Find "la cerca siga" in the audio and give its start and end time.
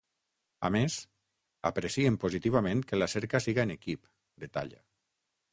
3.03-3.69